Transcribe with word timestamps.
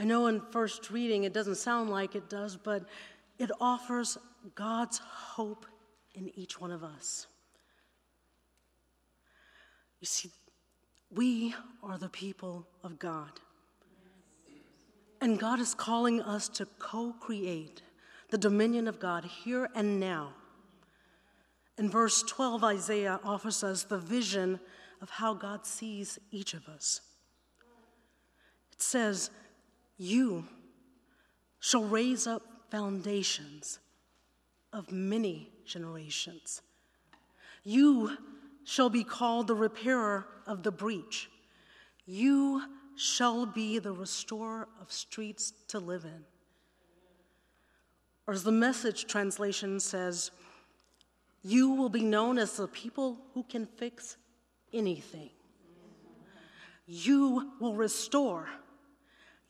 I 0.00 0.04
know 0.04 0.28
in 0.28 0.40
first 0.50 0.90
reading 0.90 1.24
it 1.24 1.34
doesn't 1.34 1.56
sound 1.56 1.90
like 1.90 2.14
it 2.14 2.30
does, 2.30 2.56
but 2.56 2.84
it 3.38 3.50
offers 3.60 4.16
God's 4.54 4.96
hope 4.96 5.66
in 6.14 6.30
each 6.34 6.58
one 6.58 6.70
of 6.70 6.82
us. 6.82 7.26
You 10.00 10.06
see, 10.06 10.30
we 11.14 11.54
are 11.82 11.98
the 11.98 12.08
people 12.08 12.66
of 12.82 12.98
God. 12.98 13.40
And 15.20 15.38
God 15.38 15.60
is 15.60 15.74
calling 15.74 16.22
us 16.22 16.48
to 16.48 16.64
co 16.78 17.12
create 17.20 17.82
the 18.30 18.38
dominion 18.38 18.88
of 18.88 18.98
God 18.98 19.26
here 19.26 19.68
and 19.74 20.00
now. 20.00 20.32
In 21.76 21.90
verse 21.90 22.22
12, 22.22 22.64
Isaiah 22.64 23.20
offers 23.22 23.62
us 23.62 23.82
the 23.82 23.98
vision 23.98 24.60
of 25.02 25.10
how 25.10 25.34
God 25.34 25.66
sees 25.66 26.18
each 26.30 26.54
of 26.54 26.68
us. 26.68 27.02
It 28.72 28.80
says, 28.80 29.30
You 30.02 30.44
shall 31.58 31.84
raise 31.84 32.26
up 32.26 32.40
foundations 32.70 33.80
of 34.72 34.90
many 34.90 35.50
generations. 35.66 36.62
You 37.64 38.16
shall 38.64 38.88
be 38.88 39.04
called 39.04 39.46
the 39.46 39.54
repairer 39.54 40.26
of 40.46 40.62
the 40.62 40.72
breach. 40.72 41.28
You 42.06 42.62
shall 42.96 43.44
be 43.44 43.78
the 43.78 43.92
restorer 43.92 44.68
of 44.80 44.90
streets 44.90 45.52
to 45.68 45.78
live 45.78 46.06
in. 46.06 46.24
Or 48.26 48.32
as 48.32 48.42
the 48.42 48.52
message 48.52 49.06
translation 49.06 49.80
says, 49.80 50.30
you 51.42 51.72
will 51.72 51.90
be 51.90 52.04
known 52.04 52.38
as 52.38 52.56
the 52.56 52.68
people 52.68 53.18
who 53.34 53.42
can 53.42 53.66
fix 53.66 54.16
anything. 54.72 55.28
You 56.86 57.52
will 57.60 57.74
restore. 57.74 58.48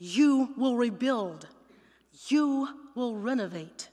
You 0.03 0.55
will 0.57 0.77
rebuild. 0.77 1.47
You 2.29 2.69
will 2.95 3.17
renovate. 3.17 3.91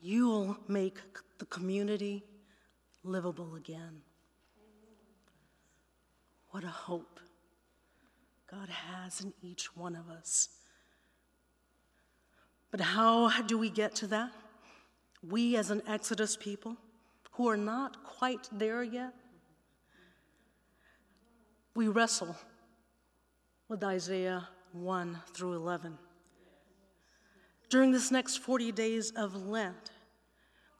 You 0.00 0.28
will 0.28 0.56
make 0.68 0.98
the 1.38 1.44
community 1.46 2.22
livable 3.02 3.56
again. 3.56 4.02
What 6.50 6.62
a 6.62 6.68
hope 6.68 7.18
God 8.48 8.68
has 8.68 9.20
in 9.20 9.32
each 9.42 9.76
one 9.76 9.96
of 9.96 10.08
us. 10.08 10.48
But 12.70 12.80
how 12.80 13.42
do 13.42 13.58
we 13.58 13.70
get 13.70 13.96
to 13.96 14.06
that? 14.08 14.30
We, 15.28 15.56
as 15.56 15.70
an 15.70 15.82
Exodus 15.88 16.36
people 16.36 16.76
who 17.32 17.48
are 17.48 17.56
not 17.56 18.04
quite 18.04 18.48
there 18.52 18.84
yet, 18.84 19.14
we 21.74 21.88
wrestle 21.88 22.36
with 23.68 23.82
Isaiah 23.82 24.48
1 24.72 25.18
through 25.32 25.54
11. 25.54 25.98
During 27.70 27.92
this 27.92 28.10
next 28.10 28.36
40 28.36 28.72
days 28.72 29.10
of 29.12 29.34
Lent, 29.46 29.90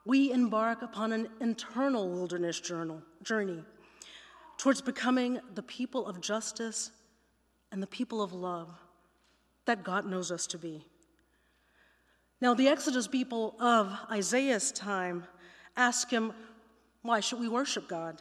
we 0.05 0.31
embark 0.31 0.83
upon 0.83 1.13
an 1.13 1.29
internal 1.41 2.11
wilderness 2.11 2.61
journey 2.61 3.65
towards 4.59 4.83
becoming 4.83 5.41
the 5.55 5.63
people 5.63 6.07
of 6.07 6.21
justice 6.21 6.91
and 7.73 7.83
the 7.83 7.87
people 7.87 8.23
of 8.23 8.33
love 8.33 8.69
that 9.65 9.83
God 9.83 10.05
knows 10.05 10.31
us 10.31 10.47
to 10.49 10.59
be. 10.59 10.85
Now, 12.41 12.53
the 12.53 12.69
Exodus 12.69 13.09
people 13.09 13.57
of 13.59 13.97
Isaiah's 14.11 14.71
time 14.71 15.25
ask 15.77 16.11
him, 16.11 16.33
Why 17.03 17.21
should 17.21 17.41
we 17.41 17.49
worship 17.49 17.89
God? 17.89 18.21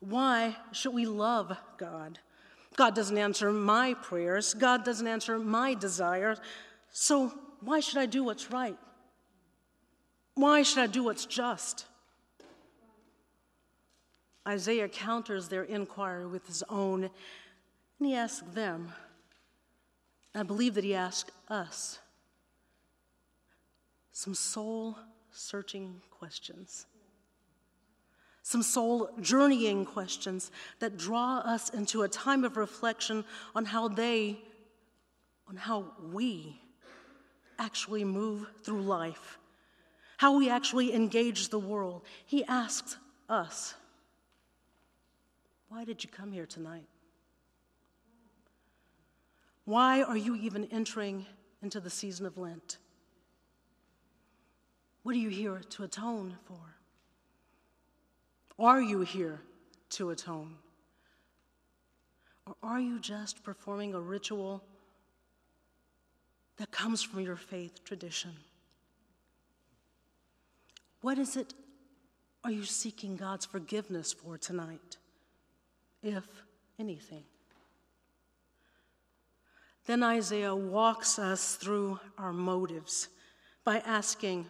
Why 0.00 0.56
should 0.72 0.92
we 0.92 1.06
love 1.06 1.56
God? 1.78 2.18
God 2.80 2.94
doesn't 2.94 3.18
answer 3.18 3.52
my 3.52 3.92
prayers, 3.92 4.54
God 4.54 4.86
doesn't 4.86 5.06
answer 5.06 5.38
my 5.38 5.74
desires, 5.74 6.40
so 6.90 7.30
why 7.60 7.80
should 7.80 7.98
I 7.98 8.06
do 8.06 8.24
what's 8.24 8.50
right? 8.50 8.78
Why 10.32 10.62
should 10.62 10.78
I 10.78 10.86
do 10.86 11.04
what's 11.04 11.26
just? 11.26 11.84
Isaiah 14.48 14.88
counters 14.88 15.46
their 15.48 15.64
inquiry 15.64 16.26
with 16.26 16.46
his 16.46 16.64
own, 16.70 17.04
and 17.04 18.08
he 18.08 18.14
asks 18.14 18.46
them, 18.54 18.90
I 20.34 20.42
believe 20.42 20.72
that 20.76 20.84
he 20.84 20.94
asked 20.94 21.32
us, 21.50 21.98
some 24.10 24.34
soul 24.34 24.96
searching 25.30 26.00
questions, 26.10 26.86
some 28.42 28.62
soul 28.62 29.10
journeying 29.20 29.84
questions 29.84 30.50
that 30.78 30.96
draw 30.96 31.38
us 31.38 31.70
into 31.70 32.02
a 32.02 32.08
time 32.08 32.44
of 32.44 32.56
reflection 32.56 33.24
on 33.54 33.64
how 33.64 33.88
they, 33.88 34.38
on 35.48 35.56
how 35.56 35.92
we 36.12 36.60
actually 37.58 38.04
move 38.04 38.50
through 38.62 38.82
life, 38.82 39.38
how 40.16 40.36
we 40.36 40.48
actually 40.48 40.94
engage 40.94 41.50
the 41.50 41.58
world. 41.58 42.02
He 42.26 42.44
asks 42.44 42.96
us, 43.28 43.74
why 45.68 45.84
did 45.84 46.02
you 46.02 46.10
come 46.10 46.32
here 46.32 46.46
tonight? 46.46 46.86
Why 49.66 50.02
are 50.02 50.16
you 50.16 50.34
even 50.34 50.64
entering 50.72 51.26
into 51.62 51.78
the 51.78 51.90
season 51.90 52.26
of 52.26 52.38
Lent? 52.38 52.78
What 55.02 55.14
are 55.14 55.18
you 55.18 55.28
here 55.28 55.60
to 55.70 55.84
atone 55.84 56.38
for? 56.44 56.79
Are 58.60 58.80
you 58.80 59.00
here 59.00 59.40
to 59.90 60.10
atone? 60.10 60.54
Or 62.46 62.54
are 62.62 62.78
you 62.78 63.00
just 63.00 63.42
performing 63.42 63.94
a 63.94 64.00
ritual 64.00 64.62
that 66.58 66.70
comes 66.70 67.02
from 67.02 67.20
your 67.20 67.36
faith 67.36 67.82
tradition? 67.84 68.32
What 71.00 71.18
is 71.18 71.36
it 71.36 71.54
are 72.44 72.50
you 72.50 72.64
seeking 72.64 73.16
God's 73.16 73.44
forgiveness 73.44 74.12
for 74.12 74.38
tonight? 74.38 74.96
if 76.02 76.24
anything. 76.78 77.24
Then 79.86 80.02
Isaiah 80.02 80.54
walks 80.54 81.18
us 81.18 81.56
through 81.56 81.98
our 82.16 82.32
motives 82.32 83.08
by 83.64 83.78
asking, 83.78 84.46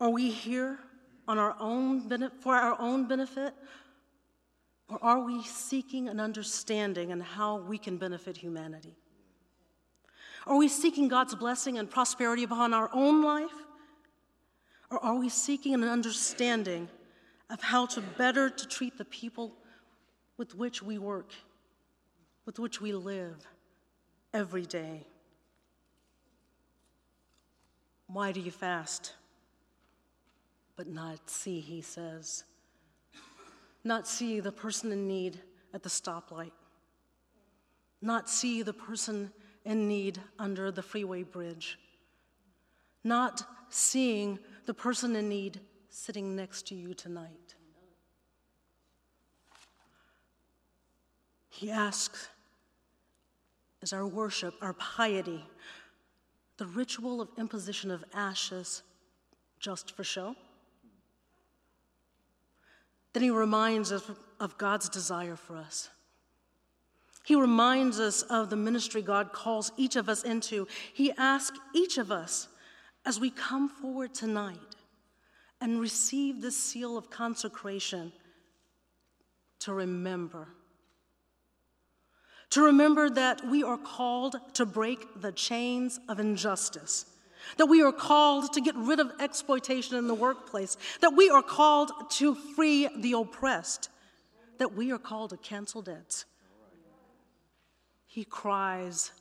Are 0.00 0.10
we 0.10 0.30
here 0.30 0.78
on 1.28 1.38
our 1.38 1.54
own 1.60 2.30
for 2.40 2.56
our 2.56 2.80
own 2.80 3.06
benefit? 3.06 3.54
Or 4.88 4.98
are 5.04 5.20
we 5.20 5.44
seeking 5.44 6.08
an 6.08 6.18
understanding 6.18 7.12
on 7.12 7.20
how 7.20 7.58
we 7.58 7.78
can 7.78 7.96
benefit 7.98 8.36
humanity? 8.36 8.96
Are 10.46 10.56
we 10.56 10.66
seeking 10.66 11.06
God's 11.08 11.34
blessing 11.34 11.78
and 11.78 11.88
prosperity 11.88 12.42
upon 12.42 12.74
our 12.74 12.90
own 12.92 13.22
life? 13.22 13.52
Or 14.90 14.98
are 15.04 15.16
we 15.16 15.28
seeking 15.28 15.74
an 15.74 15.84
understanding 15.84 16.88
of 17.50 17.62
how 17.62 17.86
to 17.86 18.00
better 18.00 18.50
to 18.50 18.68
treat 18.68 18.98
the 18.98 19.04
people 19.04 19.52
with 20.36 20.54
which 20.54 20.82
we 20.82 20.98
work, 20.98 21.32
with 22.44 22.58
which 22.58 22.80
we 22.80 22.92
live 22.92 23.46
every 24.32 24.66
day. 24.66 25.06
Why 28.06 28.32
do 28.32 28.40
you 28.40 28.50
fast? 28.50 29.14
But 30.78 30.86
not 30.86 31.28
see, 31.28 31.58
he 31.58 31.82
says. 31.82 32.44
Not 33.82 34.06
see 34.06 34.38
the 34.38 34.52
person 34.52 34.92
in 34.92 35.08
need 35.08 35.40
at 35.74 35.82
the 35.82 35.88
stoplight. 35.88 36.52
Not 38.00 38.30
see 38.30 38.62
the 38.62 38.72
person 38.72 39.32
in 39.64 39.88
need 39.88 40.20
under 40.38 40.70
the 40.70 40.82
freeway 40.82 41.24
bridge. 41.24 41.80
Not 43.02 43.42
seeing 43.70 44.38
the 44.66 44.72
person 44.72 45.16
in 45.16 45.28
need 45.28 45.58
sitting 45.90 46.36
next 46.36 46.68
to 46.68 46.76
you 46.76 46.94
tonight. 46.94 47.56
He 51.50 51.72
asks, 51.72 52.28
is 53.82 53.92
our 53.92 54.06
worship, 54.06 54.54
our 54.62 54.74
piety, 54.74 55.44
the 56.56 56.66
ritual 56.66 57.20
of 57.20 57.30
imposition 57.36 57.90
of 57.90 58.04
ashes 58.14 58.84
just 59.58 59.96
for 59.96 60.04
show? 60.04 60.36
Then 63.12 63.22
he 63.22 63.30
reminds 63.30 63.92
us 63.92 64.10
of 64.40 64.58
God's 64.58 64.88
desire 64.88 65.36
for 65.36 65.56
us. 65.56 65.90
He 67.24 67.34
reminds 67.34 68.00
us 68.00 68.22
of 68.22 68.48
the 68.50 68.56
ministry 68.56 69.02
God 69.02 69.32
calls 69.32 69.72
each 69.76 69.96
of 69.96 70.08
us 70.08 70.22
into. 70.22 70.66
He 70.94 71.12
asks 71.18 71.58
each 71.74 71.98
of 71.98 72.10
us 72.10 72.48
as 73.04 73.20
we 73.20 73.30
come 73.30 73.68
forward 73.68 74.14
tonight 74.14 74.76
and 75.60 75.80
receive 75.80 76.40
this 76.40 76.56
seal 76.56 76.96
of 76.96 77.10
consecration 77.10 78.12
to 79.60 79.74
remember 79.74 80.48
to 82.50 82.62
remember 82.62 83.10
that 83.10 83.46
we 83.46 83.62
are 83.62 83.76
called 83.76 84.36
to 84.54 84.64
break 84.64 85.20
the 85.20 85.32
chains 85.32 86.00
of 86.08 86.18
injustice, 86.18 87.06
that 87.56 87.66
we 87.66 87.82
are 87.82 87.92
called 87.92 88.52
to 88.52 88.60
get 88.60 88.74
rid 88.76 89.00
of 89.00 89.10
exploitation 89.20 89.96
in 89.96 90.06
the 90.06 90.14
workplace, 90.14 90.76
that 91.00 91.14
we 91.16 91.30
are 91.30 91.42
called 91.42 91.90
to 92.10 92.34
free 92.34 92.88
the 92.96 93.12
oppressed, 93.12 93.88
that 94.58 94.74
we 94.74 94.92
are 94.92 94.98
called 94.98 95.30
to 95.30 95.36
cancel 95.36 95.82
debts. 95.82 96.24
He 98.06 98.24
cries, 98.24 99.12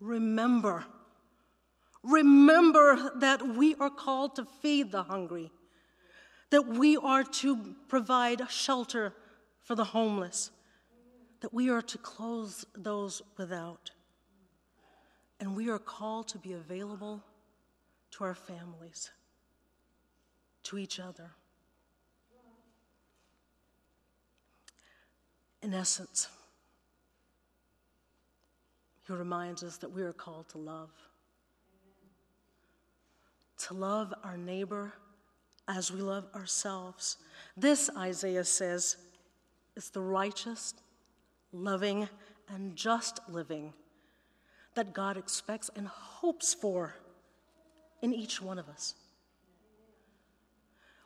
Remember. 0.00 0.84
Remember 2.02 3.12
that 3.16 3.56
we 3.56 3.74
are 3.76 3.88
called 3.88 4.36
to 4.36 4.44
feed 4.44 4.92
the 4.92 5.04
hungry, 5.04 5.50
that 6.50 6.66
we 6.66 6.98
are 6.98 7.24
to 7.24 7.74
provide 7.88 8.42
shelter 8.50 9.14
for 9.62 9.74
the 9.74 9.84
homeless, 9.84 10.50
that 11.40 11.54
we 11.54 11.70
are 11.70 11.80
to 11.80 11.96
clothe 11.96 12.54
those 12.76 13.22
without, 13.38 13.90
and 15.40 15.56
we 15.56 15.70
are 15.70 15.78
called 15.78 16.28
to 16.28 16.38
be 16.38 16.52
available 16.52 17.22
to 18.16 18.24
our 18.24 18.34
families, 18.34 19.10
to 20.62 20.78
each 20.78 21.00
other. 21.00 21.32
In 25.62 25.74
essence, 25.74 26.28
he 29.06 29.12
reminds 29.12 29.64
us 29.64 29.78
that 29.78 29.90
we 29.90 30.02
are 30.02 30.12
called 30.12 30.48
to 30.50 30.58
love. 30.58 30.90
To 33.66 33.74
love 33.74 34.14
our 34.22 34.36
neighbor 34.36 34.92
as 35.66 35.90
we 35.90 36.00
love 36.00 36.26
ourselves. 36.36 37.16
This, 37.56 37.90
Isaiah 37.96 38.44
says, 38.44 38.96
is 39.74 39.90
the 39.90 40.00
righteous, 40.00 40.74
loving, 41.52 42.08
and 42.48 42.76
just 42.76 43.18
living 43.28 43.72
that 44.74 44.92
God 44.92 45.16
expects 45.16 45.68
and 45.74 45.88
hopes 45.88 46.54
for 46.54 46.94
in 48.04 48.12
each 48.12 48.42
one 48.42 48.58
of 48.58 48.68
us. 48.68 48.94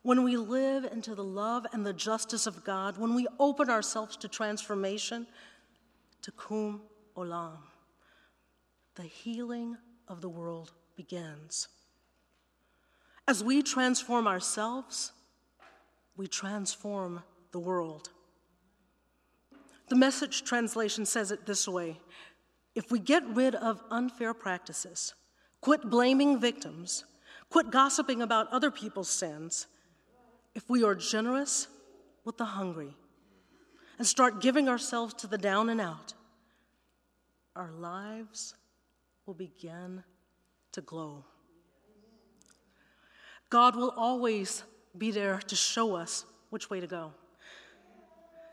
When 0.03 0.25
we 0.25 0.37
live 0.37 0.85
into 0.85 1.15
the 1.15 1.23
love 1.23 1.65
and 1.73 1.87
the 1.87 1.93
justice 1.93 2.47
of 2.49 2.65
God, 2.65 2.99
when 2.99 3.15
we 3.15 3.29
open 3.39 3.71
ourselves 3.71 4.17
to 4.17 4.29
transformation, 4.29 5.27
to 6.23 6.33
tikkun 6.33 6.81
olam, 7.17 7.59
the 8.97 9.05
healing 9.05 9.77
of 10.09 10.21
the 10.21 10.29
world 10.29 10.73
begins. 10.97 11.69
As 13.29 13.45
we 13.45 13.63
transform 13.63 14.27
ourselves, 14.27 15.13
we 16.17 16.27
transform 16.27 17.23
the 17.53 17.61
world. 17.61 18.11
The 19.89 19.97
message 19.97 20.43
translation 20.43 21.07
says 21.07 21.31
it 21.31 21.47
this 21.47 21.69
way 21.69 22.01
If 22.75 22.91
we 22.91 22.99
get 22.99 23.23
rid 23.29 23.55
of 23.55 23.85
unfair 23.89 24.35
practices, 24.35 25.15
quit 25.61 25.83
blaming 25.91 26.41
victims, 26.41 27.05
quit 27.51 27.71
gossiping 27.71 28.23
about 28.23 28.53
other 28.53 28.71
people's 28.71 29.09
sins, 29.09 29.67
if 30.55 30.69
we 30.69 30.83
are 30.83 30.95
generous 30.95 31.69
with 32.25 32.37
the 32.37 32.45
hungry, 32.45 32.97
and 33.99 34.07
start 34.07 34.41
giving 34.41 34.69
ourselves 34.69 35.15
to 35.15 35.27
the 35.27 35.39
down 35.39 35.69
and 35.69 35.81
out, 35.81 36.15
our 37.57 37.73
lives 37.73 38.55
will 39.27 39.35
begin 39.35 40.03
to 40.73 40.81
glow. 40.81 41.25
God 43.51 43.77
will 43.77 43.93
always 43.97 44.63
be 44.97 45.11
there 45.11 45.39
to 45.39 45.57
show 45.57 45.95
us 45.95 46.25
which 46.51 46.71
way 46.71 46.81
to 46.81 46.87
go 46.87 47.13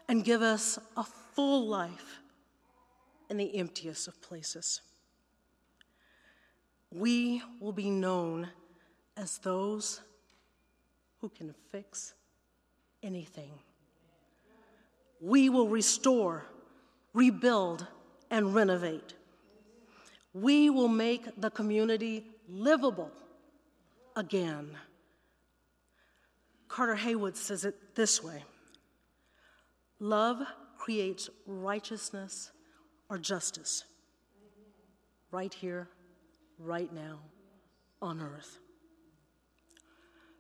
and 0.08 0.24
give 0.24 0.42
us 0.42 0.80
a 0.96 1.04
full 1.04 1.68
life 1.68 2.20
in 3.30 3.38
the 3.38 3.58
emptiest 3.58 4.08
of 4.08 4.22
places. 4.22 4.82
We 6.96 7.44
will 7.60 7.74
be 7.74 7.90
known 7.90 8.50
as 9.18 9.38
those 9.40 10.00
who 11.20 11.28
can 11.28 11.54
fix 11.70 12.14
anything. 13.04 13.52
We 15.20 15.50
will 15.50 15.68
restore, 15.68 16.46
rebuild, 17.14 17.86
and 18.32 18.56
renovate. 18.56 19.14
We 20.34 20.70
will 20.70 20.88
make 20.88 21.28
the 21.40 21.50
community 21.50 22.28
livable 22.48 23.12
again. 24.16 24.70
Carter 26.70 26.96
Heyward 26.96 27.36
says 27.36 27.66
it 27.66 27.96
this 27.96 28.24
way 28.24 28.44
Love 30.00 30.44
creates 30.78 31.30
righteousness 31.46 32.52
or 33.10 33.18
justice 33.18 33.84
right 35.36 35.54
here, 35.54 35.90
right 36.60 36.92
now, 36.94 37.20
on 38.02 38.22
earth. 38.22 38.60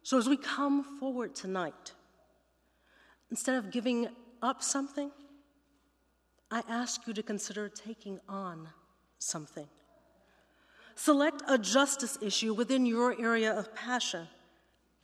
So 0.03 0.17
as 0.17 0.27
we 0.27 0.38
come 0.38 0.83
forward 1.00 1.35
tonight, 1.35 1.94
instead 3.31 3.56
of 3.57 3.71
giving 3.71 4.07
up 4.41 4.62
something, 4.62 5.12
I 6.51 6.62
ask 6.69 7.07
you 7.07 7.13
to 7.13 7.23
consider 7.23 7.69
taking 7.69 8.19
on 8.29 8.69
something. 9.17 9.67
Select 10.95 11.41
a 11.47 11.57
justice 11.57 12.17
issue 12.21 12.53
within 12.53 12.85
your 12.85 13.19
area 13.19 13.51
of 13.51 13.75
passion 13.75 14.27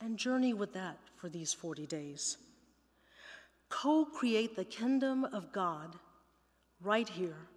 and 0.00 0.16
journey 0.16 0.54
with 0.54 0.72
that 0.74 0.98
for 1.16 1.28
these 1.28 1.52
40 1.52 1.86
days. 1.86 2.38
Co 3.68 4.04
create 4.04 4.56
the 4.56 4.64
kingdom 4.64 5.24
of 5.24 5.52
God 5.52 5.96
right 6.80 7.08
here, 7.08 7.48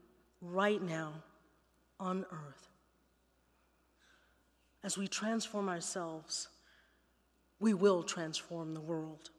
right 0.41 0.81
now, 0.81 1.13
on 1.99 2.25
earth. 2.31 2.74
As 4.85 4.99
we 4.99 5.07
transform 5.07 5.67
ourselves, 5.67 6.47
we 7.59 7.73
will 7.73 8.03
transform 8.03 8.75
the 8.75 8.79
world. 8.79 9.31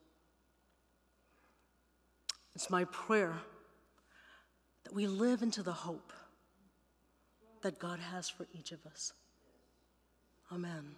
It's 2.57 2.69
my 2.69 2.83
prayer 2.87 3.35
that 4.83 4.93
we 4.93 5.07
live 5.07 5.43
into 5.43 5.63
the 5.63 5.73
hope 5.73 6.13
that 7.63 7.79
God 7.79 8.01
has 8.01 8.29
for 8.29 8.49
each 8.53 8.73
of 8.73 8.85
us. 8.87 9.13
Amen. 10.51 10.97